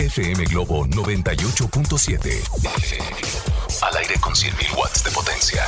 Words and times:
FM 0.00 0.44
Globo 0.46 0.86
98.7. 0.86 2.32
Al 3.82 3.96
aire 3.98 4.14
con 4.18 4.32
100.000 4.32 4.74
watts 4.74 5.04
de 5.04 5.10
potencia. 5.10 5.62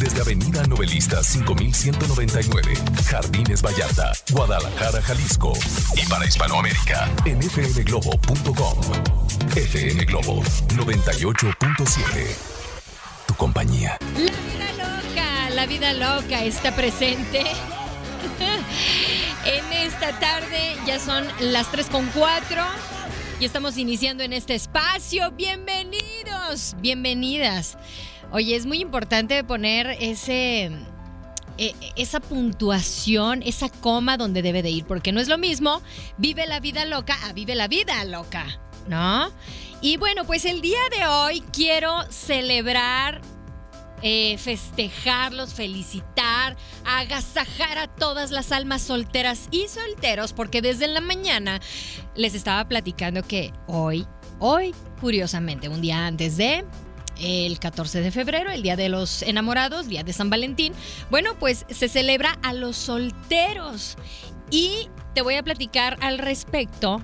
Desde 0.00 0.20
Avenida 0.20 0.64
Novelista 0.64 1.22
5199, 1.22 2.74
Jardines 3.08 3.62
Vallarta, 3.62 4.10
Guadalajara, 4.32 5.00
Jalisco. 5.02 5.52
Y 5.94 6.04
para 6.08 6.26
Hispanoamérica, 6.26 7.08
en 7.26 7.40
fmglobo.com. 7.40 8.78
FM 9.54 10.04
Globo 10.06 10.42
98.7. 10.42 12.26
Tu 13.28 13.34
compañía. 13.34 13.98
La 14.16 14.32
vida 14.32 14.72
loca, 14.72 15.50
la 15.50 15.66
vida 15.66 15.92
loca 15.92 16.42
está 16.42 16.74
presente. 16.74 17.44
En 19.44 19.72
esta 19.72 20.18
tarde 20.20 20.76
ya 20.86 20.98
son 20.98 21.26
las 21.40 21.70
3 21.70 21.88
con 21.88 22.06
4 22.08 22.62
y 23.40 23.44
estamos 23.44 23.76
iniciando 23.76 24.22
en 24.22 24.32
este 24.32 24.54
espacio. 24.54 25.32
Bienvenidos, 25.32 26.76
bienvenidas. 26.80 27.76
Oye, 28.30 28.54
es 28.54 28.66
muy 28.66 28.80
importante 28.80 29.42
poner 29.44 29.96
ese 30.00 30.70
e- 31.58 31.74
esa 31.96 32.20
puntuación, 32.20 33.42
esa 33.42 33.68
coma 33.68 34.16
donde 34.16 34.42
debe 34.42 34.62
de 34.62 34.70
ir, 34.70 34.84
porque 34.84 35.12
no 35.12 35.20
es 35.20 35.28
lo 35.28 35.38
mismo 35.38 35.82
vive 36.18 36.46
la 36.46 36.60
vida 36.60 36.84
loca 36.84 37.16
a 37.24 37.32
vive 37.32 37.54
la 37.54 37.68
vida 37.68 38.04
loca, 38.04 38.46
¿no? 38.88 39.30
Y 39.80 39.96
bueno, 39.96 40.24
pues 40.24 40.44
el 40.44 40.60
día 40.60 40.80
de 40.96 41.06
hoy 41.06 41.42
quiero 41.52 42.04
celebrar 42.10 43.20
eh, 44.02 44.36
festejarlos, 44.38 45.54
felicitar, 45.54 46.56
agasajar 46.84 47.78
a 47.78 47.86
todas 47.86 48.30
las 48.30 48.52
almas 48.52 48.82
solteras 48.82 49.48
y 49.50 49.68
solteros, 49.68 50.32
porque 50.32 50.62
desde 50.62 50.88
la 50.88 51.00
mañana 51.00 51.60
les 52.14 52.34
estaba 52.34 52.66
platicando 52.68 53.22
que 53.22 53.52
hoy, 53.66 54.06
hoy, 54.38 54.74
curiosamente, 55.00 55.68
un 55.68 55.80
día 55.80 56.06
antes 56.06 56.36
de 56.36 56.64
el 57.20 57.58
14 57.58 58.00
de 58.00 58.10
febrero, 58.10 58.50
el 58.50 58.62
Día 58.62 58.76
de 58.76 58.88
los 58.88 59.22
Enamorados, 59.22 59.86
Día 59.86 60.02
de 60.02 60.12
San 60.12 60.30
Valentín, 60.30 60.72
bueno, 61.10 61.38
pues 61.38 61.64
se 61.68 61.88
celebra 61.88 62.38
a 62.42 62.52
los 62.52 62.76
solteros. 62.76 63.96
Y 64.50 64.88
te 65.14 65.22
voy 65.22 65.36
a 65.36 65.42
platicar 65.42 65.96
al 66.00 66.18
respecto 66.18 67.02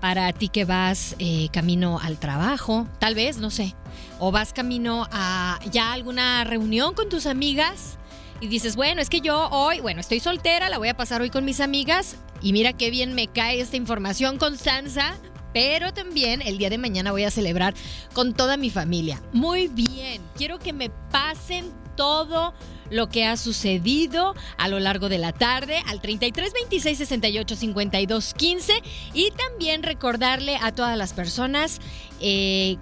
para 0.00 0.32
ti 0.32 0.48
que 0.48 0.64
vas 0.64 1.14
eh, 1.18 1.48
camino 1.52 1.98
al 2.02 2.18
trabajo, 2.18 2.86
tal 2.98 3.14
vez, 3.14 3.38
no 3.38 3.50
sé, 3.50 3.74
o 4.18 4.32
vas 4.32 4.52
camino 4.52 5.06
a 5.12 5.58
ya 5.70 5.92
alguna 5.92 6.44
reunión 6.44 6.94
con 6.94 7.08
tus 7.08 7.26
amigas 7.26 7.98
y 8.40 8.48
dices, 8.48 8.74
bueno, 8.74 9.02
es 9.02 9.10
que 9.10 9.20
yo 9.20 9.48
hoy, 9.50 9.80
bueno, 9.80 10.00
estoy 10.00 10.20
soltera, 10.20 10.68
la 10.68 10.78
voy 10.78 10.88
a 10.88 10.96
pasar 10.96 11.20
hoy 11.20 11.30
con 11.30 11.44
mis 11.44 11.60
amigas 11.60 12.16
y 12.40 12.52
mira 12.52 12.72
qué 12.72 12.90
bien 12.90 13.14
me 13.14 13.28
cae 13.28 13.60
esta 13.60 13.76
información, 13.76 14.38
Constanza. 14.38 15.14
Pero 15.52 15.92
también 15.92 16.42
el 16.42 16.58
día 16.58 16.70
de 16.70 16.78
mañana 16.78 17.10
voy 17.10 17.24
a 17.24 17.30
celebrar 17.32 17.74
con 18.12 18.34
toda 18.34 18.56
mi 18.56 18.70
familia. 18.70 19.20
Muy 19.32 19.66
bien, 19.66 20.22
quiero 20.36 20.60
que 20.60 20.72
me 20.72 20.90
pasen 21.10 21.72
todo 21.96 22.54
lo 22.90 23.08
que 23.08 23.24
ha 23.24 23.36
sucedido 23.36 24.34
a 24.58 24.68
lo 24.68 24.78
largo 24.80 25.08
de 25.08 25.18
la 25.18 25.32
tarde 25.32 25.82
al 25.86 26.00
33 26.00 26.52
26 26.52 26.98
68 26.98 27.56
52 27.56 28.34
15 28.34 28.72
y 29.14 29.30
también 29.32 29.82
recordarle 29.82 30.56
a 30.60 30.72
todas 30.72 30.98
las 30.98 31.12
personas 31.12 31.80
eh, 32.20 32.76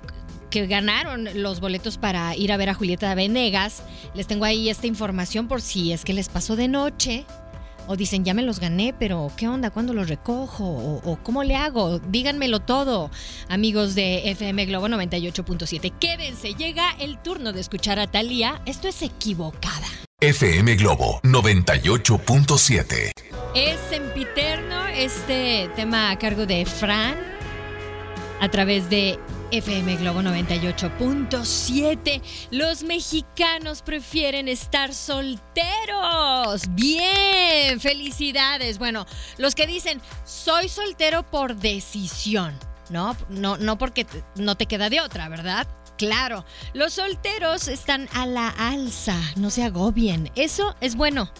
que 0.50 0.66
ganaron 0.66 1.28
los 1.34 1.60
boletos 1.60 1.98
para 1.98 2.34
ir 2.34 2.52
a 2.52 2.56
ver 2.56 2.70
a 2.70 2.74
Julieta 2.74 3.14
Venegas. 3.14 3.82
Les 4.14 4.26
tengo 4.26 4.44
ahí 4.44 4.70
esta 4.70 4.86
información 4.86 5.46
por 5.46 5.60
si 5.60 5.92
es 5.92 6.04
que 6.04 6.14
les 6.14 6.28
pasó 6.28 6.56
de 6.56 6.68
noche. 6.68 7.26
O 7.88 7.96
dicen, 7.96 8.24
ya 8.24 8.34
me 8.34 8.42
los 8.42 8.60
gané, 8.60 8.94
pero 8.96 9.32
¿qué 9.36 9.48
onda? 9.48 9.70
¿Cuándo 9.70 9.94
los 9.94 10.08
recojo? 10.08 10.64
¿O, 10.64 11.00
o 11.10 11.16
cómo 11.22 11.42
le 11.42 11.56
hago? 11.56 11.98
Díganmelo 11.98 12.60
todo, 12.60 13.10
amigos 13.48 13.94
de 13.94 14.30
FM 14.30 14.66
Globo 14.66 14.88
98.7. 14.88 15.94
Quédense, 15.98 16.54
llega 16.54 16.90
el 17.00 17.18
turno 17.22 17.52
de 17.52 17.60
escuchar 17.60 17.98
a 17.98 18.06
Talía. 18.06 18.60
Esto 18.66 18.88
es 18.88 19.00
equivocada. 19.02 19.86
FM 20.20 20.74
Globo 20.76 21.20
98.7. 21.22 23.12
Es 23.54 23.78
sempiterno 23.88 24.86
este 24.88 25.70
tema 25.76 26.10
a 26.10 26.18
cargo 26.18 26.44
de 26.44 26.66
Fran 26.66 27.16
a 28.40 28.48
través 28.50 28.90
de 28.90 29.18
FM 29.50 29.96
Globo 29.96 30.20
98.7. 30.20 32.20
Los 32.50 32.82
mexicanos 32.82 33.82
prefieren 33.82 34.48
estar 34.48 34.92
solteros. 34.92 36.64
Bien, 36.70 37.80
felicidades. 37.80 38.78
Bueno, 38.78 39.06
los 39.38 39.54
que 39.54 39.66
dicen, 39.66 40.02
soy 40.24 40.68
soltero 40.68 41.22
por 41.22 41.56
decisión. 41.56 42.58
No, 42.90 43.16
no, 43.30 43.56
no 43.56 43.78
porque 43.78 44.06
no 44.36 44.56
te 44.56 44.66
queda 44.66 44.90
de 44.90 45.00
otra, 45.00 45.28
¿verdad? 45.28 45.66
Claro, 45.96 46.44
los 46.74 46.92
solteros 46.92 47.68
están 47.68 48.08
a 48.14 48.26
la 48.26 48.50
alza, 48.50 49.18
no 49.36 49.50
se 49.50 49.64
agobien. 49.64 50.30
Eso 50.36 50.76
es 50.80 50.94
bueno. 50.94 51.30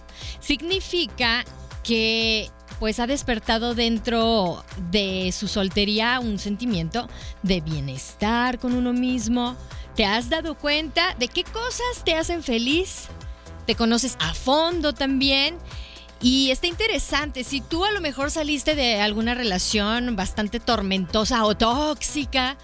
Significa 0.40 1.44
que 1.84 2.50
pues 2.78 3.00
ha 3.00 3.06
despertado 3.06 3.74
dentro 3.74 4.64
de 4.90 5.32
su 5.32 5.48
soltería 5.48 6.20
un 6.20 6.38
sentimiento 6.38 7.08
de 7.42 7.60
bienestar 7.60 8.58
con 8.58 8.74
uno 8.74 8.92
mismo. 8.92 9.56
¿Te 9.94 10.04
has 10.04 10.30
dado 10.30 10.56
cuenta 10.56 11.14
de 11.18 11.28
qué 11.28 11.44
cosas 11.44 12.04
te 12.04 12.14
hacen 12.14 12.42
feliz? 12.42 13.08
¿Te 13.66 13.74
conoces 13.74 14.16
a 14.20 14.32
fondo 14.32 14.94
también? 14.94 15.56
Y 16.20 16.50
está 16.50 16.66
interesante, 16.66 17.44
si 17.44 17.60
tú 17.60 17.84
a 17.84 17.92
lo 17.92 18.00
mejor 18.00 18.30
saliste 18.30 18.74
de 18.74 19.00
alguna 19.00 19.34
relación 19.34 20.16
bastante 20.16 20.58
tormentosa 20.58 21.44
o 21.44 21.56
tóxica 21.56 22.58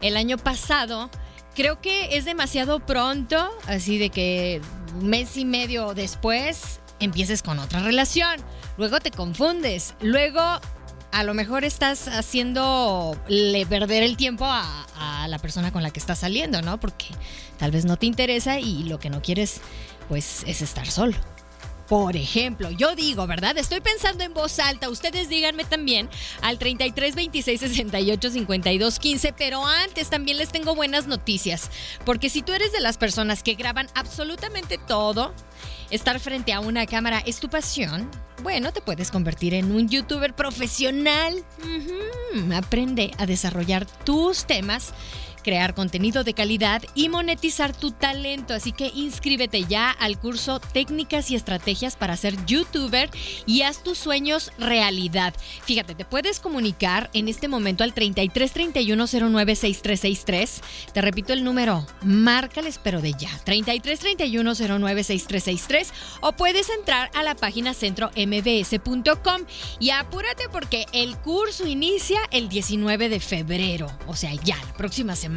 el 0.00 0.16
año 0.16 0.38
pasado, 0.38 1.10
creo 1.56 1.80
que 1.80 2.16
es 2.16 2.24
demasiado 2.24 2.78
pronto, 2.86 3.50
así 3.66 3.98
de 3.98 4.10
que 4.10 4.60
mes 5.00 5.36
y 5.36 5.44
medio 5.44 5.94
después 5.94 6.80
empieces 7.00 7.42
con 7.42 7.58
otra 7.58 7.80
relación. 7.80 8.40
Luego 8.80 8.98
te 8.98 9.10
confundes, 9.10 9.94
luego 10.00 10.40
a 10.40 11.24
lo 11.24 11.34
mejor 11.34 11.64
estás 11.64 12.08
haciéndole 12.08 13.66
perder 13.66 14.02
el 14.02 14.16
tiempo 14.16 14.46
a, 14.46 14.86
a 14.96 15.28
la 15.28 15.38
persona 15.38 15.70
con 15.70 15.82
la 15.82 15.90
que 15.90 16.00
estás 16.00 16.20
saliendo, 16.20 16.62
¿no? 16.62 16.80
Porque 16.80 17.04
tal 17.58 17.72
vez 17.72 17.84
no 17.84 17.98
te 17.98 18.06
interesa 18.06 18.58
y 18.58 18.84
lo 18.84 18.98
que 18.98 19.10
no 19.10 19.20
quieres, 19.20 19.60
pues, 20.08 20.44
es 20.46 20.62
estar 20.62 20.86
solo. 20.86 21.14
Por 21.90 22.14
ejemplo, 22.14 22.70
yo 22.70 22.94
digo, 22.94 23.26
¿verdad? 23.26 23.58
Estoy 23.58 23.80
pensando 23.80 24.22
en 24.22 24.32
voz 24.32 24.60
alta. 24.60 24.88
Ustedes 24.88 25.28
díganme 25.28 25.64
también 25.64 26.08
al 26.40 26.56
33 26.56 27.16
26 27.16 27.58
68 27.58 28.30
52 28.30 28.98
15. 29.00 29.32
Pero 29.32 29.66
antes 29.66 30.08
también 30.08 30.38
les 30.38 30.52
tengo 30.52 30.76
buenas 30.76 31.08
noticias. 31.08 31.68
Porque 32.04 32.30
si 32.30 32.42
tú 32.42 32.52
eres 32.52 32.70
de 32.70 32.78
las 32.78 32.96
personas 32.96 33.42
que 33.42 33.54
graban 33.54 33.88
absolutamente 33.96 34.78
todo, 34.78 35.34
estar 35.90 36.20
frente 36.20 36.52
a 36.52 36.60
una 36.60 36.86
cámara 36.86 37.24
es 37.26 37.40
tu 37.40 37.48
pasión. 37.48 38.08
Bueno, 38.44 38.72
te 38.72 38.80
puedes 38.80 39.10
convertir 39.10 39.52
en 39.54 39.72
un 39.72 39.88
youtuber 39.88 40.32
profesional. 40.32 41.44
Aprende 42.54 43.10
a 43.18 43.26
desarrollar 43.26 43.84
tus 44.04 44.44
temas 44.44 44.94
crear 45.40 45.74
contenido 45.74 46.24
de 46.24 46.34
calidad 46.34 46.82
y 46.94 47.08
monetizar 47.08 47.74
tu 47.74 47.90
talento. 47.90 48.54
Así 48.54 48.72
que 48.72 48.90
inscríbete 48.94 49.64
ya 49.64 49.90
al 49.90 50.18
curso 50.18 50.60
Técnicas 50.60 51.30
y 51.30 51.36
Estrategias 51.36 51.96
para 51.96 52.16
ser 52.16 52.34
youtuber 52.46 53.10
y 53.46 53.62
haz 53.62 53.82
tus 53.82 53.98
sueños 53.98 54.52
realidad. 54.58 55.34
Fíjate, 55.64 55.94
te 55.94 56.04
puedes 56.04 56.40
comunicar 56.40 57.10
en 57.12 57.28
este 57.28 57.48
momento 57.48 57.84
al 57.84 57.94
33 57.94 58.52
31 58.52 59.04
09 59.06 59.56
6363. 59.56 60.60
Te 60.92 61.00
repito 61.00 61.32
el 61.32 61.44
número, 61.44 61.86
márcales 62.02 62.78
pero 62.82 63.00
de 63.00 63.12
ya. 63.12 63.30
33 63.44 63.98
31 63.98 64.52
09 64.54 65.04
6363 65.04 65.92
o 66.20 66.32
puedes 66.32 66.68
entrar 66.70 67.10
a 67.14 67.22
la 67.22 67.34
página 67.34 67.74
centrombs.com 67.74 69.42
y 69.78 69.90
apúrate 69.90 70.48
porque 70.50 70.86
el 70.92 71.16
curso 71.18 71.66
inicia 71.66 72.20
el 72.30 72.48
19 72.48 73.08
de 73.08 73.20
febrero, 73.20 73.90
o 74.06 74.16
sea, 74.16 74.34
ya 74.34 74.56
la 74.56 74.72
próxima 74.74 75.16
semana. 75.16 75.29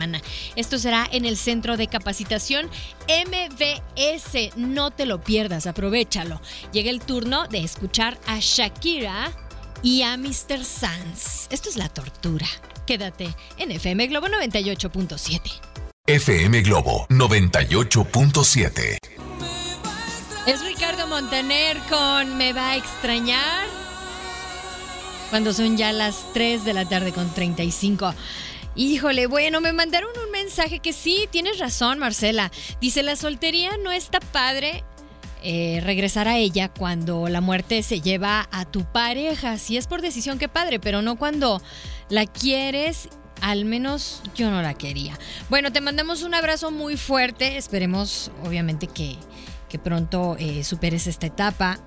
Esto 0.55 0.79
será 0.79 1.07
en 1.11 1.25
el 1.25 1.37
Centro 1.37 1.77
de 1.77 1.87
Capacitación 1.87 2.69
MBS. 3.07 4.55
No 4.55 4.91
te 4.91 5.05
lo 5.05 5.21
pierdas, 5.21 5.67
aprovechalo. 5.67 6.41
Llega 6.71 6.89
el 6.89 6.99
turno 7.01 7.47
de 7.47 7.59
escuchar 7.59 8.19
a 8.25 8.39
Shakira 8.39 9.31
y 9.81 10.01
a 10.01 10.17
Mr. 10.17 10.63
Sanz. 10.63 11.47
Esto 11.49 11.69
es 11.69 11.77
la 11.77 11.89
tortura. 11.89 12.47
Quédate 12.85 13.35
en 13.57 13.71
FM 13.71 14.07
Globo 14.07 14.27
98.7. 14.27 15.39
FM 16.05 16.61
Globo 16.63 17.07
98.7. 17.09 18.97
Es 20.45 20.61
Ricardo 20.65 21.07
Montaner 21.07 21.77
con 21.89 22.35
Me 22.37 22.51
va 22.51 22.71
a 22.71 22.75
extrañar. 22.75 23.65
Cuando 25.29 25.53
son 25.53 25.77
ya 25.77 25.93
las 25.93 26.33
3 26.33 26.65
de 26.65 26.73
la 26.73 26.87
tarde 26.87 27.13
con 27.13 27.33
35. 27.33 28.13
Híjole, 28.75 29.27
bueno, 29.27 29.61
me 29.61 29.71
mandaron 29.71 30.09
un 30.25 30.31
mensaje 30.31 30.79
que 30.79 30.93
sí, 30.93 31.27
tienes 31.29 31.59
razón, 31.59 31.99
Marcela. 31.99 32.51
Dice, 32.81 33.03
la 33.03 33.15
soltería 33.15 33.77
no 33.77 33.91
está 33.91 34.19
padre 34.19 34.83
eh, 35.43 35.81
regresar 35.83 36.27
a 36.27 36.37
ella 36.37 36.69
cuando 36.69 37.27
la 37.27 37.41
muerte 37.41 37.83
se 37.83 38.01
lleva 38.01 38.47
a 38.51 38.65
tu 38.65 38.85
pareja. 38.85 39.57
Si 39.57 39.77
es 39.77 39.87
por 39.87 40.01
decisión, 40.01 40.39
qué 40.39 40.47
padre, 40.47 40.79
pero 40.79 41.01
no 41.01 41.17
cuando 41.17 41.61
la 42.09 42.25
quieres. 42.25 43.09
Al 43.41 43.65
menos 43.65 44.21
yo 44.35 44.49
no 44.49 44.61
la 44.61 44.73
quería. 44.73 45.19
Bueno, 45.49 45.73
te 45.73 45.81
mandamos 45.81 46.23
un 46.23 46.33
abrazo 46.33 46.71
muy 46.71 46.95
fuerte. 46.95 47.57
Esperemos, 47.57 48.31
obviamente, 48.45 48.87
que, 48.87 49.17
que 49.67 49.77
pronto 49.77 50.37
eh, 50.39 50.63
superes 50.63 51.07
esta 51.07 51.27
etapa. 51.27 51.77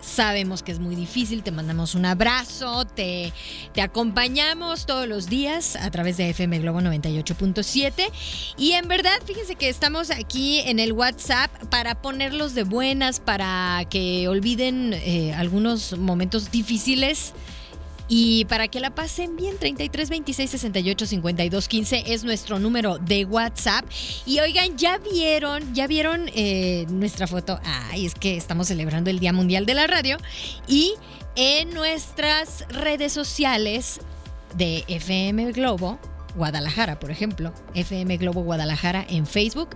Sabemos 0.00 0.62
que 0.62 0.72
es 0.72 0.78
muy 0.78 0.96
difícil, 0.96 1.42
te 1.42 1.52
mandamos 1.52 1.94
un 1.94 2.06
abrazo, 2.06 2.86
te, 2.86 3.32
te 3.72 3.82
acompañamos 3.82 4.86
todos 4.86 5.06
los 5.06 5.28
días 5.28 5.76
a 5.76 5.90
través 5.90 6.16
de 6.16 6.30
FM 6.30 6.58
Globo 6.60 6.80
98.7 6.80 8.10
y 8.56 8.72
en 8.72 8.88
verdad 8.88 9.20
fíjense 9.26 9.56
que 9.56 9.68
estamos 9.68 10.10
aquí 10.10 10.60
en 10.60 10.78
el 10.78 10.92
WhatsApp 10.92 11.50
para 11.70 12.00
ponerlos 12.00 12.54
de 12.54 12.64
buenas, 12.64 13.20
para 13.20 13.84
que 13.90 14.26
olviden 14.28 14.94
eh, 14.94 15.34
algunos 15.34 15.98
momentos 15.98 16.50
difíciles 16.50 17.34
y 18.12 18.44
para 18.46 18.66
que 18.66 18.80
la 18.80 18.92
pasen 18.92 19.36
bien, 19.36 19.56
33 19.56 20.10
26 20.10 20.50
68 20.50 21.06
52 21.06 21.68
15 21.68 22.02
es 22.12 22.24
nuestro 22.24 22.58
número 22.58 22.98
de 22.98 23.24
WhatsApp. 23.24 23.84
Y 24.26 24.40
oigan, 24.40 24.76
ya 24.76 24.98
vieron, 24.98 25.72
ya 25.74 25.86
vieron 25.86 26.28
eh, 26.34 26.86
nuestra 26.88 27.28
foto. 27.28 27.60
Ay, 27.64 28.06
es 28.06 28.16
que 28.16 28.36
estamos 28.36 28.66
celebrando 28.66 29.10
el 29.10 29.20
Día 29.20 29.32
Mundial 29.32 29.64
de 29.64 29.74
la 29.74 29.86
Radio. 29.86 30.16
Y 30.66 30.94
en 31.36 31.72
nuestras 31.72 32.64
redes 32.68 33.12
sociales 33.12 34.00
de 34.56 34.82
FM 34.88 35.52
Globo, 35.52 36.00
Guadalajara, 36.34 36.98
por 36.98 37.10
ejemplo, 37.10 37.52
FM 37.74 38.16
Globo 38.16 38.42
Guadalajara 38.42 39.04
en 39.08 39.26
Facebook. 39.26 39.70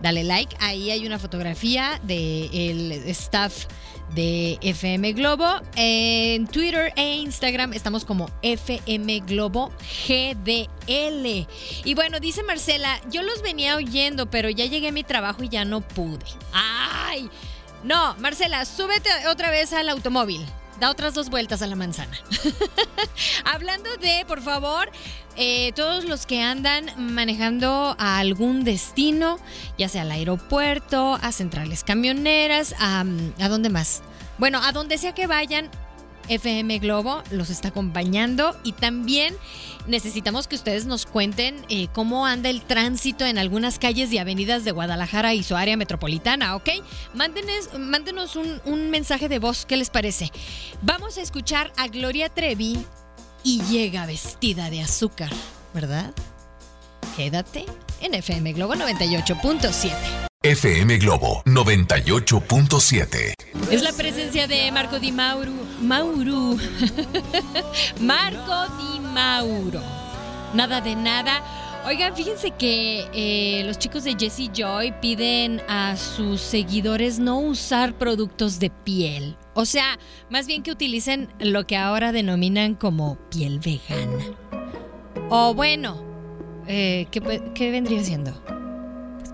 Dale 0.00 0.24
like, 0.24 0.56
ahí 0.60 0.90
hay 0.90 1.06
una 1.06 1.18
fotografía 1.18 2.00
del 2.04 2.92
staff 3.06 3.66
de 4.14 4.58
FM 4.62 5.12
Globo. 5.12 5.60
En 5.76 6.46
Twitter 6.46 6.92
e 6.96 7.16
Instagram 7.16 7.72
estamos 7.72 8.04
como 8.04 8.30
FM 8.42 9.20
Globo 9.20 9.70
GDL. 10.06 11.46
Y 11.84 11.94
bueno, 11.94 12.20
dice 12.20 12.42
Marcela, 12.42 13.00
yo 13.10 13.22
los 13.22 13.42
venía 13.42 13.76
oyendo, 13.76 14.30
pero 14.30 14.50
ya 14.50 14.66
llegué 14.66 14.88
a 14.88 14.92
mi 14.92 15.04
trabajo 15.04 15.42
y 15.42 15.48
ya 15.48 15.64
no 15.64 15.80
pude. 15.80 16.24
¡Ay! 16.52 17.28
No, 17.84 18.14
Marcela, 18.18 18.64
súbete 18.64 19.10
otra 19.28 19.50
vez 19.50 19.72
al 19.72 19.88
automóvil 19.88 20.44
da 20.80 20.90
otras 20.90 21.14
dos 21.14 21.30
vueltas 21.30 21.62
a 21.62 21.66
la 21.66 21.76
manzana. 21.76 22.16
Hablando 23.44 23.96
de, 23.96 24.24
por 24.26 24.40
favor, 24.42 24.90
eh, 25.36 25.72
todos 25.74 26.04
los 26.04 26.26
que 26.26 26.42
andan 26.42 26.90
manejando 26.96 27.96
a 27.98 28.18
algún 28.18 28.64
destino, 28.64 29.38
ya 29.76 29.88
sea 29.88 30.02
al 30.02 30.10
aeropuerto, 30.10 31.18
a 31.20 31.32
centrales 31.32 31.84
camioneras, 31.84 32.74
a, 32.78 33.04
¿a 33.40 33.48
dónde 33.48 33.70
más? 33.70 34.02
Bueno, 34.38 34.60
a 34.62 34.72
donde 34.72 34.98
sea 34.98 35.14
que 35.14 35.26
vayan, 35.26 35.70
FM 36.28 36.78
Globo 36.78 37.22
los 37.30 37.50
está 37.50 37.68
acompañando 37.68 38.56
y 38.64 38.72
también 38.72 39.34
necesitamos 39.86 40.48
que 40.48 40.56
ustedes 40.56 40.86
nos 40.86 41.06
cuenten 41.06 41.64
eh, 41.68 41.88
cómo 41.92 42.26
anda 42.26 42.50
el 42.50 42.62
tránsito 42.62 43.24
en 43.24 43.38
algunas 43.38 43.78
calles 43.78 44.12
y 44.12 44.18
avenidas 44.18 44.64
de 44.64 44.72
Guadalajara 44.72 45.34
y 45.34 45.42
su 45.42 45.56
área 45.56 45.76
metropolitana, 45.76 46.56
¿ok? 46.56 46.68
Mándenos, 47.14 47.78
mándenos 47.78 48.36
un, 48.36 48.60
un 48.64 48.90
mensaje 48.90 49.28
de 49.28 49.38
voz, 49.38 49.66
¿qué 49.66 49.76
les 49.76 49.90
parece? 49.90 50.30
Vamos 50.82 51.18
a 51.18 51.22
escuchar 51.22 51.72
a 51.76 51.88
Gloria 51.88 52.28
Trevi 52.28 52.78
y 53.42 53.62
llega 53.62 54.06
vestida 54.06 54.70
de 54.70 54.82
azúcar, 54.82 55.30
¿verdad? 55.72 56.12
Quédate 57.16 57.66
en 58.00 58.14
FM 58.14 58.52
Globo 58.52 58.74
98.7. 58.74 60.27
FM 60.48 60.96
Globo 60.96 61.42
98.7. 61.44 63.34
Es 63.70 63.82
la 63.82 63.92
presencia 63.92 64.46
de 64.46 64.72
Marco 64.72 64.98
Di 64.98 65.12
Mauro. 65.12 65.52
Mauro. 65.82 66.56
Marco 68.00 68.74
Di 68.78 68.98
Mauro. 68.98 69.82
Nada 70.54 70.80
de 70.80 70.96
nada. 70.96 71.42
Oigan, 71.84 72.16
fíjense 72.16 72.52
que 72.52 73.04
eh, 73.12 73.62
los 73.64 73.78
chicos 73.78 74.04
de 74.04 74.16
Jesse 74.18 74.50
Joy 74.50 74.94
piden 75.02 75.60
a 75.68 75.98
sus 75.98 76.40
seguidores 76.40 77.18
no 77.18 77.40
usar 77.40 77.98
productos 77.98 78.58
de 78.58 78.70
piel. 78.70 79.36
O 79.52 79.66
sea, 79.66 79.98
más 80.30 80.46
bien 80.46 80.62
que 80.62 80.70
utilicen 80.70 81.28
lo 81.40 81.66
que 81.66 81.76
ahora 81.76 82.10
denominan 82.10 82.74
como 82.74 83.18
piel 83.28 83.58
vegana. 83.58 84.24
O 85.28 85.52
bueno, 85.52 86.02
eh, 86.66 87.06
¿qué, 87.10 87.20
¿qué 87.54 87.70
vendría 87.70 88.02
siendo? 88.02 88.57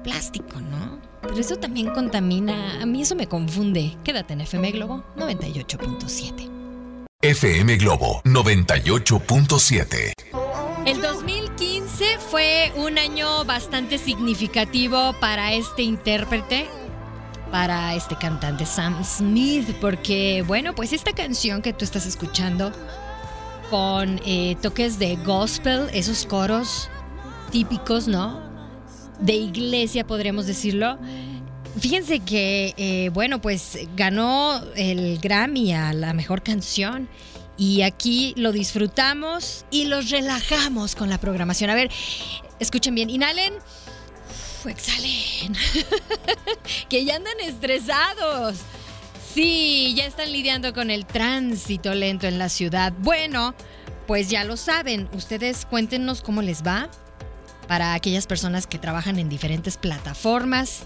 Plástico, 0.05 0.61
¿no? 0.61 1.01
Pero 1.23 1.39
eso 1.39 1.57
también 1.57 1.91
contamina. 1.91 2.81
A 2.81 2.87
mí 2.87 3.03
eso 3.03 3.17
me 3.17 3.27
confunde. 3.27 3.97
Quédate 4.05 4.35
en 4.35 4.43
FM 4.43 4.71
Globo 4.73 5.03
98.7. 5.17 6.51
FM 7.23 7.77
Globo 7.79 8.21
98.7. 8.25 10.13
El 10.85 11.01
2015 11.01 12.19
fue 12.19 12.71
un 12.77 12.99
año 12.99 13.47
bastante 13.47 13.97
significativo 13.97 15.15
para 15.21 15.55
este 15.55 15.83
intérprete, 15.83 16.67
para 17.51 17.95
este 17.95 18.17
cantante 18.17 18.67
Sam 18.67 19.03
Smith, 19.03 19.75
porque 19.81 20.45
bueno, 20.47 20.75
pues 20.75 20.93
esta 20.93 21.13
canción 21.13 21.63
que 21.63 21.73
tú 21.73 21.87
estás 21.87 22.05
escuchando 22.05 22.73
con 23.71 24.21
eh, 24.27 24.57
toques 24.61 24.99
de 24.99 25.17
gospel, 25.17 25.89
esos 25.95 26.27
coros 26.27 26.91
típicos, 27.51 28.07
¿no? 28.07 28.54
De 29.21 29.35
iglesia, 29.35 30.07
podríamos 30.07 30.47
decirlo. 30.47 30.99
Fíjense 31.79 32.21
que, 32.21 32.75
eh, 32.77 33.11
bueno, 33.13 33.41
pues 33.41 33.79
ganó 33.97 34.63
el 34.77 35.19
Grammy 35.19 35.73
a 35.73 35.93
la 35.93 36.13
mejor 36.13 36.43
canción. 36.43 37.09
Y 37.57 37.83
aquí 37.83 38.35
lo 38.37 38.53
disfrutamos 38.53 39.65
y 39.71 39.87
los 39.87 40.11
relajamos 40.11 40.95
con 40.95 41.09
la 41.09 41.19
programación. 41.19 41.71
A 41.71 41.75
ver, 41.75 41.91
escuchen 42.59 42.95
bien, 42.95 43.11
inhalen, 43.11 43.55
uf, 43.55 44.67
exhalen, 44.67 45.57
que 46.89 47.05
ya 47.05 47.17
andan 47.17 47.39
estresados. 47.41 48.57
Sí, 49.33 49.95
ya 49.97 50.07
están 50.07 50.33
lidiando 50.33 50.73
con 50.73 50.91
el 50.91 51.07
tránsito 51.07 51.95
lento 51.95 52.27
en 52.27 52.39
la 52.39 52.49
ciudad. 52.49 52.93
Bueno, 52.99 53.55
pues 54.07 54.29
ya 54.31 54.45
lo 54.45 54.57
saben. 54.57 55.09
Ustedes 55.13 55.65
cuéntenos 55.65 56.23
cómo 56.23 56.43
les 56.43 56.63
va 56.65 56.89
para 57.67 57.95
aquellas 57.95 58.27
personas 58.27 58.67
que 58.67 58.79
trabajan 58.79 59.19
en 59.19 59.29
diferentes 59.29 59.77
plataformas 59.77 60.85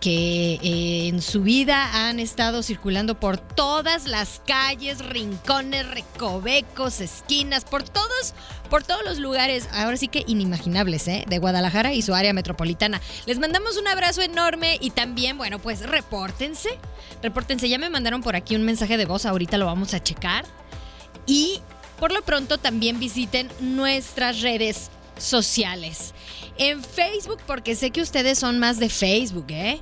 que 0.00 0.58
eh, 0.62 1.08
en 1.08 1.22
su 1.22 1.42
vida 1.42 2.08
han 2.08 2.20
estado 2.20 2.62
circulando 2.62 3.18
por 3.18 3.38
todas 3.38 4.06
las 4.06 4.42
calles, 4.46 4.98
rincones, 5.04 5.88
recovecos, 5.88 7.00
esquinas, 7.00 7.64
por 7.64 7.82
todos, 7.82 8.34
por 8.68 8.82
todos 8.82 9.04
los 9.04 9.18
lugares, 9.18 9.68
ahora 9.72 9.96
sí 9.96 10.08
que 10.08 10.24
inimaginables, 10.26 11.08
¿eh? 11.08 11.24
De 11.26 11.38
Guadalajara 11.38 11.94
y 11.94 12.02
su 12.02 12.14
área 12.14 12.32
metropolitana. 12.32 13.00
Les 13.26 13.38
mandamos 13.38 13.78
un 13.78 13.88
abrazo 13.88 14.22
enorme 14.22 14.78
y 14.80 14.90
también, 14.90 15.38
bueno, 15.38 15.58
pues 15.58 15.80
repórtense, 15.80 16.78
repórtense. 17.22 17.68
Ya 17.68 17.78
me 17.78 17.90
mandaron 17.90 18.22
por 18.22 18.36
aquí 18.36 18.54
un 18.54 18.62
mensaje 18.62 18.96
de 18.96 19.06
voz, 19.06 19.24
ahorita 19.24 19.56
lo 19.56 19.66
vamos 19.66 19.94
a 19.94 20.02
checar. 20.02 20.44
Y 21.26 21.60
por 21.98 22.12
lo 22.12 22.22
pronto 22.22 22.58
también 22.58 23.00
visiten 23.00 23.48
nuestras 23.60 24.42
redes 24.42 24.90
sociales. 25.18 26.14
En 26.58 26.82
Facebook, 26.82 27.38
porque 27.46 27.74
sé 27.74 27.90
que 27.90 28.02
ustedes 28.02 28.38
son 28.38 28.58
más 28.58 28.78
de 28.78 28.88
Facebook, 28.88 29.46
¿eh? 29.50 29.80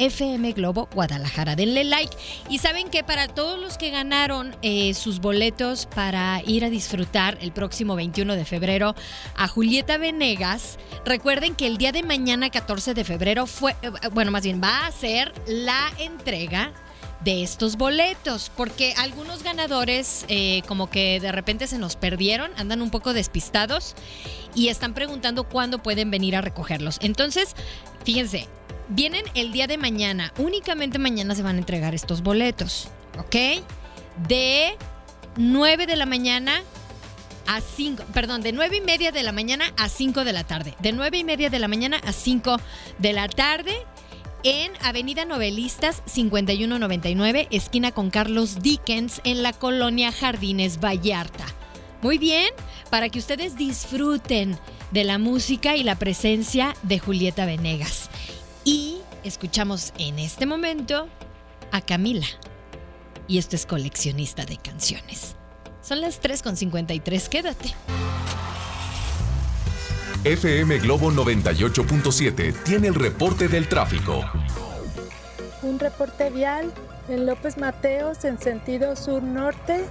FM 0.00 0.52
Globo 0.52 0.88
Guadalajara. 0.94 1.56
Denle 1.56 1.84
like. 1.84 2.16
Y 2.48 2.58
saben 2.58 2.88
que 2.88 3.04
para 3.04 3.28
todos 3.28 3.60
los 3.60 3.76
que 3.76 3.90
ganaron 3.90 4.56
eh, 4.62 4.94
sus 4.94 5.20
boletos 5.20 5.86
para 5.86 6.42
ir 6.46 6.64
a 6.64 6.70
disfrutar 6.70 7.36
el 7.40 7.52
próximo 7.52 7.96
21 7.96 8.34
de 8.34 8.44
febrero 8.44 8.94
a 9.36 9.46
Julieta 9.46 9.98
Venegas, 9.98 10.78
recuerden 11.04 11.54
que 11.54 11.66
el 11.66 11.76
día 11.76 11.92
de 11.92 12.02
mañana, 12.02 12.50
14 12.50 12.94
de 12.94 13.04
febrero, 13.04 13.46
fue, 13.46 13.76
eh, 13.82 13.90
bueno, 14.12 14.30
más 14.30 14.42
bien 14.42 14.60
va 14.62 14.86
a 14.86 14.92
ser 14.92 15.34
la 15.46 15.92
entrega 15.98 16.72
de 17.24 17.42
estos 17.42 17.76
boletos, 17.76 18.50
porque 18.56 18.94
algunos 18.96 19.42
ganadores 19.42 20.24
eh, 20.28 20.62
como 20.66 20.88
que 20.88 21.20
de 21.20 21.32
repente 21.32 21.66
se 21.66 21.78
nos 21.78 21.96
perdieron, 21.96 22.50
andan 22.56 22.82
un 22.82 22.90
poco 22.90 23.12
despistados 23.12 23.94
y 24.54 24.68
están 24.68 24.94
preguntando 24.94 25.44
cuándo 25.44 25.82
pueden 25.82 26.10
venir 26.10 26.36
a 26.36 26.40
recogerlos. 26.40 26.98
Entonces, 27.02 27.54
fíjense, 28.04 28.48
vienen 28.88 29.24
el 29.34 29.52
día 29.52 29.66
de 29.66 29.76
mañana, 29.76 30.32
únicamente 30.38 30.98
mañana 30.98 31.34
se 31.34 31.42
van 31.42 31.56
a 31.56 31.58
entregar 31.58 31.94
estos 31.94 32.22
boletos, 32.22 32.88
¿ok? 33.18 33.62
De 34.26 34.76
9 35.36 35.86
de 35.86 35.96
la 35.96 36.06
mañana 36.06 36.62
a 37.46 37.60
5, 37.60 38.04
perdón, 38.14 38.42
de 38.42 38.52
9 38.52 38.76
y 38.76 38.80
media 38.80 39.12
de 39.12 39.22
la 39.22 39.32
mañana 39.32 39.72
a 39.76 39.88
5 39.88 40.24
de 40.24 40.32
la 40.32 40.44
tarde. 40.44 40.74
De 40.80 40.92
9 40.92 41.18
y 41.18 41.24
media 41.24 41.50
de 41.50 41.58
la 41.58 41.68
mañana 41.68 41.98
a 42.04 42.12
5 42.12 42.56
de 42.98 43.12
la 43.12 43.28
tarde 43.28 43.74
en 44.42 44.72
Avenida 44.82 45.24
Novelistas 45.24 46.02
5199, 46.06 47.48
esquina 47.50 47.92
con 47.92 48.10
Carlos 48.10 48.62
Dickens, 48.62 49.20
en 49.24 49.42
la 49.42 49.52
colonia 49.52 50.12
Jardines 50.12 50.80
Vallarta. 50.80 51.44
Muy 52.02 52.18
bien, 52.18 52.48
para 52.88 53.08
que 53.08 53.18
ustedes 53.18 53.56
disfruten 53.56 54.58
de 54.90 55.04
la 55.04 55.18
música 55.18 55.76
y 55.76 55.82
la 55.82 55.96
presencia 55.96 56.74
de 56.82 56.98
Julieta 56.98 57.44
Venegas. 57.44 58.08
Y 58.64 58.98
escuchamos 59.24 59.92
en 59.98 60.18
este 60.18 60.46
momento 60.46 61.08
a 61.70 61.80
Camila. 61.80 62.26
Y 63.28 63.38
esto 63.38 63.56
es 63.56 63.66
coleccionista 63.66 64.44
de 64.44 64.56
canciones. 64.56 65.36
Son 65.82 66.00
las 66.00 66.20
3.53, 66.22 67.28
quédate. 67.28 67.74
FM 70.24 70.80
Globo 70.80 71.10
98.7 71.10 72.52
tiene 72.62 72.88
el 72.88 72.94
reporte 72.94 73.48
del 73.48 73.68
tráfico. 73.68 74.22
Un 75.62 75.78
reporte 75.78 76.28
vial 76.28 76.70
en 77.08 77.24
López 77.24 77.56
Mateos 77.56 78.26
en 78.26 78.38
sentido 78.38 78.96
sur-norte. 78.96 79.82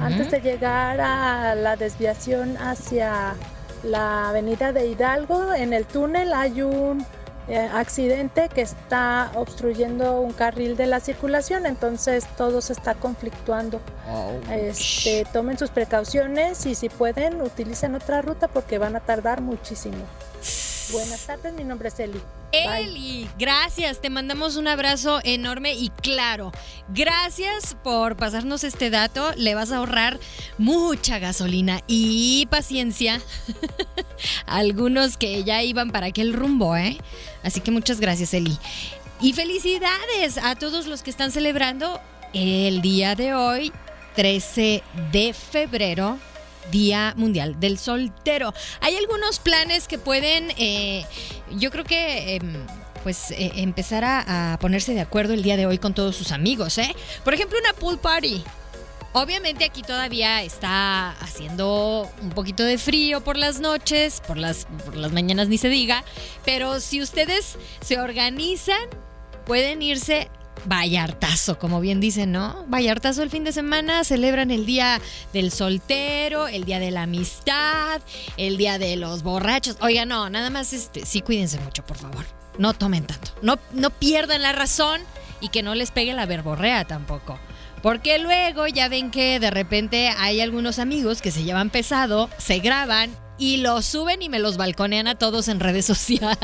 Antes 0.00 0.32
de 0.32 0.40
llegar 0.40 1.00
a 1.00 1.54
la 1.54 1.76
desviación 1.76 2.56
hacia 2.56 3.36
la 3.84 4.30
avenida 4.30 4.72
de 4.72 4.88
Hidalgo, 4.88 5.54
en 5.54 5.72
el 5.72 5.86
túnel 5.86 6.32
hay 6.34 6.62
un 6.62 7.06
accidente 7.56 8.48
que 8.48 8.62
está 8.62 9.30
obstruyendo 9.34 10.20
un 10.20 10.32
carril 10.32 10.76
de 10.76 10.86
la 10.86 11.00
circulación, 11.00 11.66
entonces 11.66 12.26
todo 12.36 12.60
se 12.60 12.72
está 12.72 12.94
conflictuando. 12.94 13.80
Este, 14.50 15.24
tomen 15.32 15.58
sus 15.58 15.70
precauciones 15.70 16.66
y 16.66 16.74
si 16.74 16.88
pueden, 16.88 17.40
utilicen 17.40 17.94
otra 17.94 18.22
ruta 18.22 18.48
porque 18.48 18.78
van 18.78 18.96
a 18.96 19.00
tardar 19.00 19.40
muchísimo. 19.40 20.04
Buenas 20.92 21.26
tardes, 21.26 21.52
mi 21.54 21.62
nombre 21.62 21.88
es 21.88 22.00
Eli. 22.00 22.20
Eli, 22.52 23.28
gracias, 23.38 24.00
te 24.00 24.10
mandamos 24.10 24.56
un 24.56 24.66
abrazo 24.66 25.20
enorme 25.22 25.74
y 25.74 25.90
claro, 25.90 26.50
gracias 26.88 27.76
por 27.84 28.16
pasarnos 28.16 28.64
este 28.64 28.90
dato, 28.90 29.32
le 29.36 29.54
vas 29.54 29.70
a 29.70 29.76
ahorrar 29.76 30.18
mucha 30.58 31.20
gasolina 31.20 31.80
y 31.86 32.48
paciencia 32.50 33.20
algunos 34.46 35.16
que 35.16 35.44
ya 35.44 35.62
iban 35.62 35.92
para 35.92 36.06
aquel 36.06 36.32
rumbo, 36.32 36.76
¿eh? 36.76 36.98
Así 37.44 37.60
que 37.60 37.70
muchas 37.70 38.00
gracias, 38.00 38.34
Eli. 38.34 38.58
Y 39.20 39.32
felicidades 39.32 40.38
a 40.38 40.56
todos 40.56 40.86
los 40.86 41.02
que 41.04 41.10
están 41.10 41.30
celebrando 41.30 42.00
el 42.32 42.82
día 42.82 43.14
de 43.14 43.32
hoy, 43.34 43.72
13 44.16 44.82
de 45.12 45.34
febrero, 45.34 46.18
Día 46.70 47.14
Mundial 47.16 47.58
del 47.58 47.78
Soltero. 47.78 48.52
Hay 48.80 48.96
algunos 48.96 49.38
planes 49.38 49.88
que 49.88 49.98
pueden, 49.98 50.50
eh, 50.56 51.04
yo 51.56 51.70
creo 51.70 51.84
que... 51.84 52.36
Em, 52.36 52.66
pues 53.02 53.30
eh, 53.30 53.52
empezar 53.54 54.04
a, 54.04 54.52
a, 54.52 54.58
ponerse 54.58 54.92
de 54.92 55.00
acuerdo 55.00 55.32
el 55.32 55.42
día 55.42 55.56
de 55.56 55.64
hoy 55.64 55.78
con 55.78 55.94
todos 55.94 56.14
sus 56.14 56.32
amigos, 56.32 56.76
¿eh? 56.76 56.94
Por 57.24 57.32
ejemplo, 57.32 57.58
una 57.58 57.72
pool 57.72 57.98
party. 57.98 58.44
Obviamente 59.12 59.64
aquí 59.64 59.82
todavía 59.82 60.42
está 60.44 61.10
haciendo 61.12 62.08
un 62.22 62.30
poquito 62.30 62.62
de 62.62 62.78
frío 62.78 63.20
por 63.20 63.36
las 63.36 63.58
noches, 63.58 64.22
por 64.24 64.36
las, 64.36 64.66
por 64.84 64.94
las 64.94 65.10
mañanas 65.10 65.48
ni 65.48 65.58
se 65.58 65.68
diga, 65.68 66.04
pero 66.44 66.78
si 66.78 67.02
ustedes 67.02 67.58
se 67.80 67.98
organizan, 67.98 68.88
pueden 69.46 69.82
irse 69.82 70.30
Vallartazo, 70.66 71.58
como 71.58 71.80
bien 71.80 72.00
dicen, 72.00 72.32
¿no? 72.32 72.64
Vallartazo 72.68 73.22
el 73.22 73.30
fin 73.30 73.44
de 73.44 73.52
semana, 73.52 74.04
celebran 74.04 74.50
el 74.50 74.66
día 74.66 75.00
del 75.32 75.50
soltero, 75.52 76.48
el 76.48 76.64
día 76.64 76.78
de 76.78 76.90
la 76.90 77.02
amistad, 77.02 78.00
el 78.36 78.56
día 78.56 78.78
de 78.78 78.96
los 78.96 79.22
borrachos. 79.22 79.76
Oiga, 79.80 80.04
no, 80.04 80.28
nada 80.30 80.50
más 80.50 80.72
este, 80.72 81.06
sí 81.06 81.20
cuídense 81.20 81.58
mucho, 81.60 81.84
por 81.84 81.96
favor. 81.96 82.24
No 82.58 82.74
tomen 82.74 83.06
tanto. 83.06 83.32
No, 83.42 83.58
no 83.72 83.90
pierdan 83.90 84.42
la 84.42 84.52
razón 84.52 85.00
y 85.40 85.48
que 85.48 85.62
no 85.62 85.74
les 85.74 85.90
pegue 85.90 86.12
la 86.12 86.26
verborrea 86.26 86.84
tampoco. 86.84 87.38
Porque 87.82 88.18
luego 88.18 88.66
ya 88.66 88.88
ven 88.88 89.10
que 89.10 89.40
de 89.40 89.50
repente 89.50 90.10
hay 90.18 90.40
algunos 90.40 90.78
amigos 90.78 91.22
que 91.22 91.30
se 91.30 91.44
llevan 91.44 91.70
pesado, 91.70 92.28
se 92.36 92.58
graban 92.58 93.10
y 93.40 93.56
los 93.56 93.86
suben 93.86 94.22
y 94.22 94.28
me 94.28 94.38
los 94.38 94.56
balconean 94.56 95.08
a 95.08 95.16
todos 95.16 95.48
en 95.48 95.58
redes 95.58 95.86
sociales. 95.90 96.36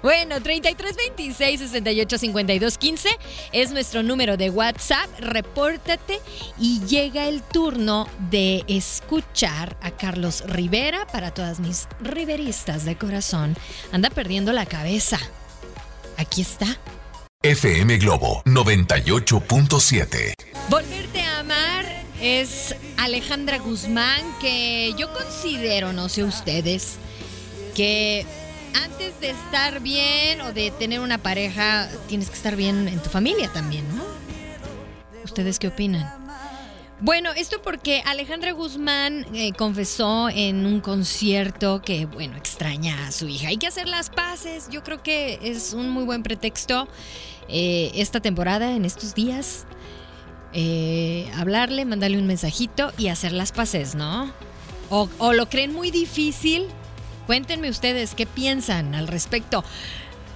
Bueno, 0.00 0.40
3326 0.40 1.60
68 1.60 2.18
52 2.18 2.78
15 2.78 3.08
es 3.52 3.72
nuestro 3.72 4.02
número 4.02 4.38
de 4.38 4.48
WhatsApp. 4.48 5.10
Repórtate 5.18 6.20
y 6.58 6.80
llega 6.86 7.28
el 7.28 7.42
turno 7.42 8.08
de 8.30 8.64
escuchar 8.68 9.76
a 9.82 9.90
Carlos 9.90 10.44
Rivera 10.46 11.06
para 11.08 11.34
todas 11.34 11.60
mis 11.60 11.88
riveristas 12.00 12.84
de 12.84 12.96
corazón. 12.96 13.56
Anda 13.92 14.08
perdiendo 14.10 14.52
la 14.52 14.66
cabeza. 14.66 15.18
Aquí 16.16 16.42
está. 16.42 16.78
FM 17.42 17.98
Globo 17.98 18.42
98.7. 18.44 20.34
Volverte 20.68 21.20
a 21.20 21.40
amar 21.40 22.05
es 22.20 22.74
Alejandra 22.96 23.58
Guzmán, 23.58 24.22
que 24.40 24.94
yo 24.98 25.12
considero, 25.12 25.92
no 25.92 26.08
sé 26.08 26.24
ustedes, 26.24 26.96
que 27.74 28.26
antes 28.74 29.18
de 29.20 29.30
estar 29.30 29.80
bien 29.80 30.40
o 30.40 30.52
de 30.52 30.70
tener 30.70 31.00
una 31.00 31.18
pareja, 31.18 31.88
tienes 32.08 32.28
que 32.28 32.36
estar 32.36 32.56
bien 32.56 32.88
en 32.88 33.00
tu 33.00 33.10
familia 33.10 33.50
también, 33.52 33.84
¿no? 33.96 34.04
¿Ustedes 35.24 35.58
qué 35.58 35.68
opinan? 35.68 36.26
Bueno, 37.00 37.32
esto 37.32 37.60
porque 37.60 38.02
Alejandra 38.06 38.52
Guzmán 38.52 39.26
eh, 39.34 39.52
confesó 39.52 40.30
en 40.30 40.64
un 40.64 40.80
concierto 40.80 41.82
que, 41.82 42.06
bueno, 42.06 42.38
extraña 42.38 43.06
a 43.06 43.12
su 43.12 43.28
hija. 43.28 43.48
Hay 43.48 43.58
que 43.58 43.66
hacer 43.66 43.86
las 43.86 44.08
paces. 44.08 44.68
Yo 44.70 44.82
creo 44.82 45.02
que 45.02 45.38
es 45.42 45.74
un 45.74 45.90
muy 45.90 46.04
buen 46.04 46.22
pretexto 46.22 46.88
eh, 47.48 47.90
esta 47.94 48.20
temporada, 48.20 48.72
en 48.72 48.86
estos 48.86 49.14
días. 49.14 49.66
Eh, 50.58 51.30
hablarle, 51.34 51.84
mandarle 51.84 52.18
un 52.18 52.26
mensajito 52.26 52.90
y 52.96 53.08
hacer 53.08 53.32
las 53.32 53.52
paces, 53.52 53.94
¿no? 53.94 54.32
O, 54.88 55.34
lo 55.34 55.50
creen 55.50 55.74
muy 55.74 55.90
difícil. 55.90 56.68
Cuéntenme 57.26 57.68
ustedes 57.68 58.14
qué 58.14 58.24
piensan 58.24 58.94
al 58.94 59.06
respecto. 59.06 59.62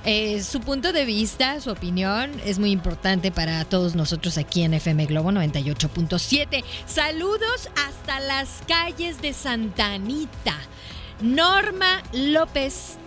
Eh, 0.05 0.43
su 0.43 0.61
punto 0.61 0.93
de 0.93 1.07
vista, 1.07 1.59
su 1.61 1.71
opinión 1.71 2.33
es 2.45 2.59
muy 2.59 2.71
importante 2.71 3.33
para 3.33 3.65
todos 3.65 3.95
nosotros 3.95 4.37
aquí 4.37 4.63
en 4.63 4.75
FM 4.75 5.07
Globo 5.07 5.31
98.7. 5.31 6.65
Saludos 6.85 7.71
hasta 7.87 8.21
las 8.21 8.61
calles 8.69 9.23
de 9.23 9.33
Santa 9.33 9.95
Anita. 9.95 10.57
Norma 11.23 12.03
López. 12.13 12.99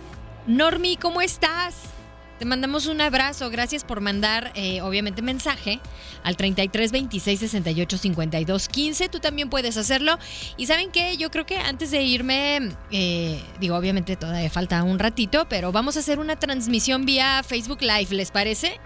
Normi, 0.48 0.96
¿cómo 0.96 1.20
estás? 1.20 1.93
Te 2.38 2.44
mandamos 2.44 2.86
un 2.86 3.00
abrazo. 3.00 3.48
Gracias 3.48 3.84
por 3.84 4.00
mandar, 4.00 4.50
eh, 4.56 4.80
obviamente, 4.82 5.22
mensaje 5.22 5.80
al 6.24 6.36
33 6.36 6.90
26 6.90 7.40
68 7.40 7.98
52 7.98 8.68
15. 8.68 9.08
Tú 9.08 9.20
también 9.20 9.48
puedes 9.48 9.76
hacerlo. 9.76 10.18
Y 10.56 10.66
saben 10.66 10.90
qué, 10.90 11.16
yo 11.16 11.30
creo 11.30 11.46
que 11.46 11.58
antes 11.58 11.92
de 11.92 12.02
irme, 12.02 12.70
eh, 12.90 13.40
digo, 13.60 13.76
obviamente 13.76 14.16
todavía 14.16 14.50
falta 14.50 14.82
un 14.82 14.98
ratito, 14.98 15.46
pero 15.48 15.70
vamos 15.70 15.96
a 15.96 16.00
hacer 16.00 16.18
una 16.18 16.36
transmisión 16.36 17.06
vía 17.06 17.42
Facebook 17.44 17.82
Live. 17.82 18.08
¿Les 18.10 18.32
parece? 18.32 18.80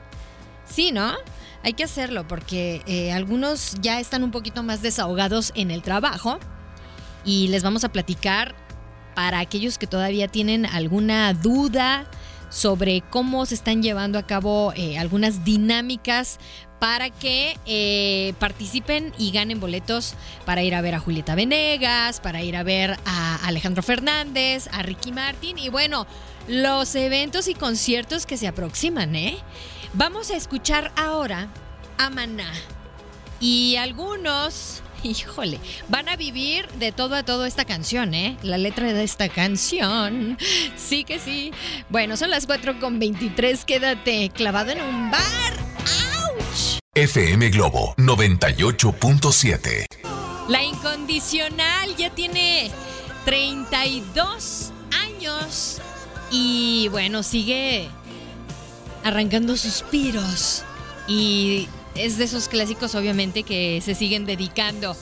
Sí, 0.66 0.92
¿no? 0.92 1.14
Hay 1.62 1.72
que 1.72 1.84
hacerlo 1.84 2.28
porque 2.28 2.82
eh, 2.86 3.12
algunos 3.12 3.76
ya 3.80 3.98
están 3.98 4.24
un 4.24 4.30
poquito 4.30 4.62
más 4.62 4.82
desahogados 4.82 5.52
en 5.54 5.70
el 5.70 5.82
trabajo 5.82 6.38
y 7.24 7.48
les 7.48 7.62
vamos 7.62 7.82
a 7.84 7.88
platicar 7.88 8.54
para 9.14 9.40
aquellos 9.40 9.78
que 9.78 9.86
todavía 9.86 10.28
tienen 10.28 10.66
alguna 10.66 11.32
duda 11.32 12.06
sobre 12.50 13.02
cómo 13.02 13.46
se 13.46 13.54
están 13.54 13.82
llevando 13.82 14.18
a 14.18 14.26
cabo 14.26 14.72
eh, 14.76 14.98
algunas 14.98 15.44
dinámicas 15.44 16.38
para 16.78 17.10
que 17.10 17.58
eh, 17.66 18.34
participen 18.38 19.12
y 19.18 19.32
ganen 19.32 19.60
boletos 19.60 20.14
para 20.44 20.62
ir 20.62 20.74
a 20.74 20.80
ver 20.80 20.94
a 20.94 21.00
Julieta 21.00 21.34
Venegas, 21.34 22.20
para 22.20 22.42
ir 22.42 22.56
a 22.56 22.62
ver 22.62 22.96
a 23.04 23.46
Alejandro 23.46 23.82
Fernández, 23.82 24.68
a 24.72 24.82
Ricky 24.82 25.12
Martin 25.12 25.58
y 25.58 25.68
bueno, 25.68 26.06
los 26.46 26.94
eventos 26.94 27.48
y 27.48 27.54
conciertos 27.54 28.26
que 28.26 28.36
se 28.36 28.48
aproximan, 28.48 29.14
¿eh? 29.16 29.38
Vamos 29.94 30.30
a 30.30 30.36
escuchar 30.36 30.92
ahora 30.96 31.48
a 31.98 32.10
Maná 32.10 32.52
y 33.40 33.76
algunos 33.76 34.82
Híjole, 35.02 35.60
van 35.88 36.08
a 36.08 36.16
vivir 36.16 36.68
de 36.78 36.92
todo 36.92 37.14
a 37.14 37.22
todo 37.22 37.46
esta 37.46 37.64
canción, 37.64 38.14
¿eh? 38.14 38.36
La 38.42 38.58
letra 38.58 38.92
de 38.92 39.04
esta 39.04 39.28
canción. 39.28 40.38
Sí 40.76 41.04
que 41.04 41.18
sí. 41.18 41.52
Bueno, 41.88 42.16
son 42.16 42.30
las 42.30 42.46
4 42.46 42.80
con 42.80 42.98
23. 42.98 43.64
Quédate 43.64 44.30
clavado 44.30 44.70
en 44.72 44.80
un 44.80 45.10
bar. 45.10 45.20
¡Auch! 46.14 46.78
FM 46.94 47.50
Globo 47.50 47.94
98.7. 47.96 49.86
La 50.48 50.62
incondicional 50.62 51.94
ya 51.96 52.10
tiene 52.10 52.70
32 53.24 54.72
años 54.92 55.80
y 56.30 56.88
bueno, 56.88 57.22
sigue 57.22 57.88
arrancando 59.04 59.56
suspiros 59.56 60.64
y 61.06 61.68
es 61.98 62.18
de 62.18 62.24
esos 62.24 62.48
clásicos 62.48 62.94
obviamente 62.94 63.42
que 63.42 63.80
se 63.80 63.94
siguen 63.94 64.26
dedicando. 64.26 64.96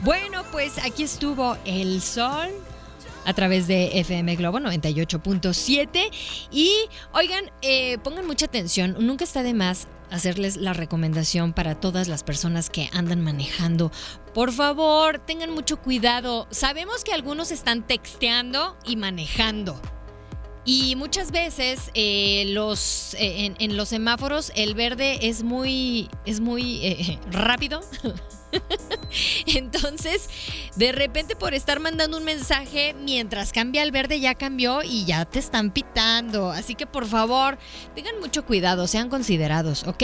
Bueno, 0.00 0.44
pues 0.50 0.78
aquí 0.78 1.04
estuvo 1.04 1.56
el 1.64 2.02
sol 2.02 2.50
a 3.24 3.34
través 3.34 3.66
de 3.66 4.00
FM 4.00 4.36
Globo 4.36 4.58
98.7. 4.58 6.10
Y 6.50 6.72
oigan, 7.12 7.50
eh, 7.62 7.98
pongan 7.98 8.26
mucha 8.26 8.46
atención, 8.46 8.96
nunca 8.98 9.24
está 9.24 9.42
de 9.42 9.54
más 9.54 9.88
hacerles 10.10 10.56
la 10.58 10.74
recomendación 10.74 11.54
para 11.54 11.74
todas 11.74 12.06
las 12.06 12.22
personas 12.22 12.68
que 12.68 12.90
andan 12.92 13.22
manejando. 13.22 13.90
Por 14.34 14.52
favor, 14.52 15.18
tengan 15.18 15.50
mucho 15.50 15.78
cuidado. 15.80 16.46
Sabemos 16.50 17.02
que 17.02 17.12
algunos 17.12 17.50
están 17.50 17.86
texteando 17.86 18.76
y 18.84 18.96
manejando. 18.96 19.80
Y 20.64 20.94
muchas 20.96 21.32
veces 21.32 21.90
eh, 21.94 22.44
los, 22.48 23.14
eh, 23.14 23.52
en, 23.58 23.76
los 23.76 23.88
semáforos 23.88 24.52
el 24.54 24.74
verde 24.74 25.28
es 25.28 25.42
muy, 25.42 26.08
es 26.24 26.40
muy 26.40 27.18
rápido. 27.30 27.80
Entonces, 29.46 30.28
de 30.76 30.92
repente 30.92 31.36
por 31.36 31.54
estar 31.54 31.80
mandando 31.80 32.18
un 32.18 32.24
mensaje, 32.24 32.94
mientras 32.94 33.52
cambia 33.52 33.82
el 33.82 33.90
verde 33.90 34.20
ya 34.20 34.34
cambió 34.34 34.82
y 34.82 35.04
ya 35.04 35.24
te 35.24 35.38
están 35.38 35.70
pitando. 35.70 36.50
Así 36.50 36.74
que 36.74 36.86
por 36.86 37.06
favor, 37.06 37.58
tengan 37.94 38.20
mucho 38.20 38.44
cuidado, 38.44 38.86
sean 38.86 39.08
considerados, 39.08 39.84
¿ok? 39.84 40.02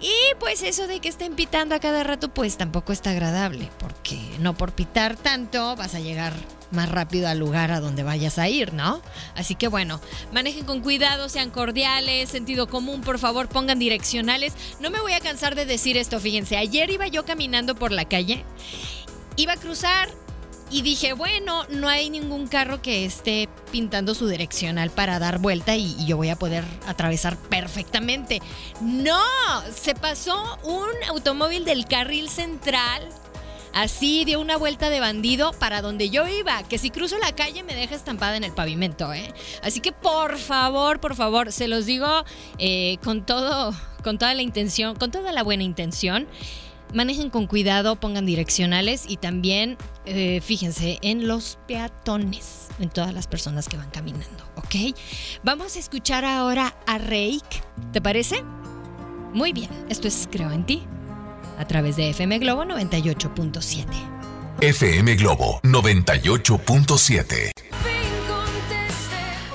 Y 0.00 0.34
pues 0.40 0.62
eso 0.62 0.86
de 0.86 1.00
que 1.00 1.08
estén 1.08 1.34
pitando 1.34 1.74
a 1.74 1.80
cada 1.80 2.02
rato, 2.02 2.32
pues 2.32 2.56
tampoco 2.56 2.92
está 2.92 3.10
agradable, 3.10 3.70
porque 3.78 4.18
no 4.40 4.56
por 4.56 4.72
pitar 4.72 5.16
tanto 5.16 5.76
vas 5.76 5.94
a 5.94 6.00
llegar 6.00 6.34
más 6.74 6.88
rápido 6.88 7.28
al 7.28 7.38
lugar 7.38 7.70
a 7.70 7.80
donde 7.80 8.02
vayas 8.02 8.38
a 8.38 8.48
ir, 8.48 8.72
¿no? 8.72 9.00
Así 9.34 9.54
que 9.54 9.68
bueno, 9.68 10.00
manejen 10.32 10.64
con 10.64 10.80
cuidado, 10.80 11.28
sean 11.28 11.50
cordiales, 11.50 12.28
sentido 12.28 12.68
común, 12.68 13.00
por 13.00 13.18
favor, 13.18 13.48
pongan 13.48 13.78
direccionales. 13.78 14.54
No 14.80 14.90
me 14.90 15.00
voy 15.00 15.12
a 15.12 15.20
cansar 15.20 15.54
de 15.54 15.66
decir 15.66 15.96
esto, 15.96 16.20
fíjense, 16.20 16.56
ayer 16.56 16.90
iba 16.90 17.06
yo 17.06 17.24
caminando 17.24 17.74
por 17.74 17.92
la 17.92 18.04
calle, 18.04 18.44
iba 19.36 19.54
a 19.54 19.56
cruzar 19.56 20.08
y 20.70 20.82
dije, 20.82 21.12
bueno, 21.12 21.64
no 21.68 21.88
hay 21.88 22.10
ningún 22.10 22.48
carro 22.48 22.82
que 22.82 23.04
esté 23.04 23.48
pintando 23.70 24.14
su 24.14 24.26
direccional 24.26 24.90
para 24.90 25.18
dar 25.18 25.38
vuelta 25.38 25.76
y, 25.76 25.94
y, 25.98 26.06
yo 26.06 26.16
voy 26.16 26.30
a 26.30 26.36
poder 26.36 26.64
atravesar 26.86 27.36
perfectamente. 27.36 28.40
No, 28.80 29.20
se 29.74 29.94
pasó 29.94 30.58
un 30.64 30.88
automóvil 31.08 31.64
del 31.64 31.86
carril 31.86 32.28
central 32.28 33.08
Así 33.74 34.24
dio 34.24 34.40
una 34.40 34.56
vuelta 34.56 34.88
de 34.88 35.00
bandido 35.00 35.52
para 35.52 35.82
donde 35.82 36.08
yo 36.08 36.28
iba, 36.28 36.62
que 36.62 36.78
si 36.78 36.90
cruzo 36.90 37.18
la 37.18 37.34
calle 37.34 37.64
me 37.64 37.74
deja 37.74 37.96
estampada 37.96 38.36
en 38.36 38.44
el 38.44 38.52
pavimento, 38.52 39.12
¿eh? 39.12 39.34
Así 39.64 39.80
que 39.80 39.90
por 39.90 40.38
favor, 40.38 41.00
por 41.00 41.16
favor, 41.16 41.50
se 41.50 41.66
los 41.66 41.84
digo 41.84 42.24
eh, 42.58 42.98
con 43.02 43.26
todo, 43.26 43.74
con 44.04 44.16
toda 44.16 44.32
la 44.34 44.42
intención, 44.42 44.94
con 44.94 45.10
toda 45.10 45.32
la 45.32 45.42
buena 45.42 45.64
intención. 45.64 46.28
Manejen 46.94 47.30
con 47.30 47.48
cuidado, 47.48 47.96
pongan 47.96 48.24
direccionales 48.24 49.06
y 49.08 49.16
también 49.16 49.76
eh, 50.06 50.40
fíjense 50.40 51.00
en 51.02 51.26
los 51.26 51.58
peatones, 51.66 52.68
en 52.78 52.90
todas 52.90 53.12
las 53.12 53.26
personas 53.26 53.68
que 53.68 53.76
van 53.76 53.90
caminando, 53.90 54.44
¿ok? 54.54 54.96
Vamos 55.42 55.74
a 55.74 55.80
escuchar 55.80 56.24
ahora 56.24 56.76
a 56.86 56.98
Reik, 56.98 57.44
¿te 57.92 58.00
parece? 58.00 58.44
Muy 59.32 59.52
bien, 59.52 59.70
esto 59.88 60.06
es 60.06 60.28
Creo 60.30 60.52
en 60.52 60.64
ti 60.64 60.86
a 61.58 61.66
través 61.66 61.96
de 61.96 62.10
FM 62.10 62.38
Globo 62.38 62.64
98.7. 62.64 63.86
FM 64.60 65.16
Globo 65.16 65.60
98.7. 65.62 67.50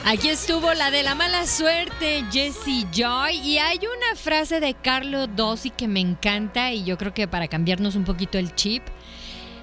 Aquí 0.05 0.29
estuvo 0.29 0.73
la 0.73 0.89
de 0.89 1.03
la 1.03 1.13
mala 1.13 1.45
suerte, 1.45 2.23
Jessie 2.31 2.87
Joy. 2.91 3.35
Y 3.37 3.59
hay 3.59 3.77
una 3.77 4.15
frase 4.15 4.59
de 4.59 4.73
Carlo 4.73 5.27
Dossi 5.27 5.69
que 5.69 5.87
me 5.87 5.99
encanta 5.99 6.71
y 6.73 6.83
yo 6.83 6.97
creo 6.97 7.13
que 7.13 7.27
para 7.27 7.47
cambiarnos 7.47 7.95
un 7.95 8.05
poquito 8.05 8.39
el 8.39 8.55
chip 8.55 8.81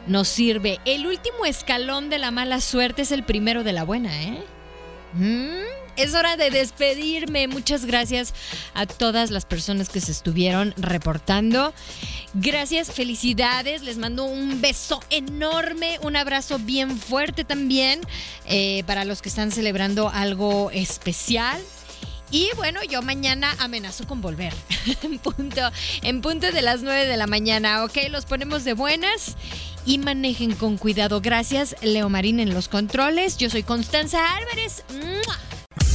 nos 0.06 0.28
sirve. 0.28 0.78
El 0.84 1.06
último 1.06 1.46
escalón 1.46 2.10
de 2.10 2.18
la 2.18 2.30
mala 2.30 2.60
suerte 2.60 3.02
es 3.02 3.10
el 3.12 3.24
primero 3.24 3.64
de 3.64 3.72
la 3.72 3.82
buena, 3.82 4.22
¿eh? 4.22 4.44
¿Mm? 5.14 5.85
Es 5.96 6.14
hora 6.14 6.36
de 6.36 6.50
despedirme. 6.50 7.48
Muchas 7.48 7.84
gracias 7.84 8.34
a 8.74 8.86
todas 8.86 9.30
las 9.30 9.44
personas 9.44 9.88
que 9.88 10.00
se 10.00 10.12
estuvieron 10.12 10.74
reportando. 10.76 11.72
Gracias, 12.34 12.92
felicidades. 12.92 13.82
Les 13.82 13.98
mando 13.98 14.24
un 14.24 14.60
beso 14.60 15.02
enorme, 15.10 15.98
un 16.02 16.16
abrazo 16.16 16.58
bien 16.58 16.98
fuerte 16.98 17.44
también 17.44 18.00
eh, 18.46 18.82
para 18.86 19.04
los 19.04 19.22
que 19.22 19.28
están 19.28 19.50
celebrando 19.50 20.08
algo 20.08 20.70
especial. 20.70 21.60
Y 22.30 22.48
bueno, 22.56 22.82
yo 22.82 23.02
mañana 23.02 23.54
amenazo 23.60 24.06
con 24.06 24.20
volver. 24.20 24.52
en, 25.02 25.18
punto, 25.18 25.70
en 26.02 26.20
punto 26.20 26.50
de 26.50 26.62
las 26.62 26.82
9 26.82 27.06
de 27.06 27.16
la 27.16 27.26
mañana, 27.26 27.84
¿ok? 27.84 27.96
Los 28.10 28.26
ponemos 28.26 28.64
de 28.64 28.74
buenas 28.74 29.36
y 29.84 29.98
manejen 29.98 30.54
con 30.54 30.76
cuidado. 30.76 31.20
Gracias, 31.20 31.76
Leo 31.82 32.08
Marín 32.08 32.40
en 32.40 32.52
los 32.52 32.68
controles. 32.68 33.36
Yo 33.38 33.48
soy 33.48 33.62
Constanza 33.62 34.18
Álvarez. 34.36 34.82